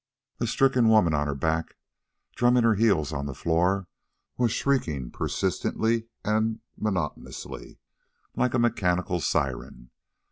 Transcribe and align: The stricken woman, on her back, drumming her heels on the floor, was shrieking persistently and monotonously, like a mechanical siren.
The 0.39 0.47
stricken 0.47 0.89
woman, 0.89 1.13
on 1.13 1.27
her 1.27 1.35
back, 1.35 1.75
drumming 2.35 2.63
her 2.63 2.73
heels 2.73 3.13
on 3.13 3.27
the 3.27 3.35
floor, 3.35 3.85
was 4.35 4.51
shrieking 4.51 5.11
persistently 5.11 6.07
and 6.25 6.59
monotonously, 6.75 7.77
like 8.35 8.55
a 8.55 8.57
mechanical 8.57 9.19
siren. 9.19 9.91